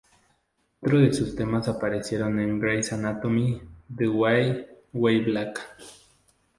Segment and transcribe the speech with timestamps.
[0.81, 5.61] Otros de sus temas aparecieron en Grey's Anatomy y The Way, Way Back.